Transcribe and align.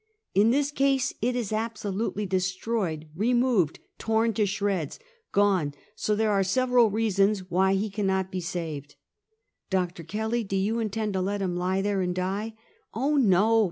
In 0.33 0.49
this 0.49 0.71
case 0.71 1.13
it 1.21 1.35
is 1.35 1.53
absolutely 1.53 2.25
destroyed, 2.25 3.07
removed, 3.15 3.77
torn 3.99 4.33
to 4.33 4.47
shreds— 4.47 4.97
gone. 5.31 5.75
So 5.95 6.15
there 6.15 6.31
are 6.31 6.41
several 6.41 6.89
reasons 6.89 7.51
why 7.51 7.75
he 7.75 7.87
cannot 7.91 8.31
be 8.31 8.41
saved."" 8.41 8.95
Doctor 9.69 10.01
Kelly, 10.03 10.43
do 10.43 10.55
you 10.55 10.79
intend 10.79 11.13
to 11.13 11.21
let 11.21 11.39
him 11.43 11.55
lie 11.55 11.83
there 11.83 12.01
and 12.01 12.15
die?"" 12.15 12.55
Oh 12.95 13.15
no! 13.15 13.59